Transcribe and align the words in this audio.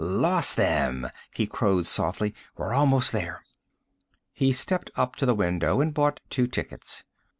"Lost 0.03 0.55
them!" 0.55 1.07
he 1.31 1.45
crowed 1.45 1.85
softly. 1.85 2.33
"We're 2.57 2.73
almost 2.73 3.11
there." 3.11 3.43
He 4.33 4.51
stepped 4.51 4.89
up 4.95 5.15
to 5.17 5.27
the 5.27 5.35
window 5.35 5.79
and 5.79 5.93
bought 5.93 6.21
two 6.31 6.47
tickets. 6.47 7.03